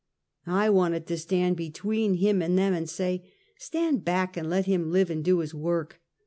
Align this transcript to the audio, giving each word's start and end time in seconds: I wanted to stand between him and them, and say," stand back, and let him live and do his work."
I 0.47 0.67
wanted 0.71 1.05
to 1.05 1.17
stand 1.19 1.57
between 1.57 2.15
him 2.15 2.41
and 2.41 2.57
them, 2.57 2.73
and 2.73 2.89
say," 2.89 3.31
stand 3.59 4.03
back, 4.03 4.35
and 4.35 4.49
let 4.49 4.65
him 4.65 4.89
live 4.89 5.11
and 5.11 5.23
do 5.23 5.41
his 5.41 5.53
work." 5.53 6.01